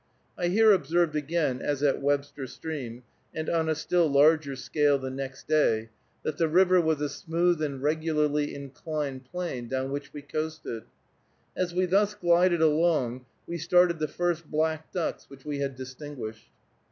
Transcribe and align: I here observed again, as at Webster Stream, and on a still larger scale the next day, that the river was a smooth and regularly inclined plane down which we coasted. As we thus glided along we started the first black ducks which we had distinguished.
I 0.35 0.47
here 0.47 0.71
observed 0.71 1.15
again, 1.15 1.61
as 1.61 1.83
at 1.83 2.01
Webster 2.01 2.47
Stream, 2.47 3.03
and 3.35 3.47
on 3.51 3.69
a 3.69 3.75
still 3.75 4.09
larger 4.09 4.55
scale 4.55 4.97
the 4.97 5.11
next 5.11 5.47
day, 5.47 5.89
that 6.23 6.39
the 6.39 6.47
river 6.47 6.81
was 6.81 6.99
a 7.01 7.07
smooth 7.07 7.61
and 7.61 7.83
regularly 7.83 8.55
inclined 8.55 9.25
plane 9.25 9.67
down 9.67 9.91
which 9.91 10.11
we 10.11 10.23
coasted. 10.23 10.85
As 11.55 11.75
we 11.75 11.85
thus 11.85 12.15
glided 12.15 12.63
along 12.63 13.27
we 13.45 13.59
started 13.59 13.99
the 13.99 14.07
first 14.07 14.49
black 14.49 14.91
ducks 14.91 15.29
which 15.29 15.45
we 15.45 15.59
had 15.59 15.75
distinguished. 15.75 16.49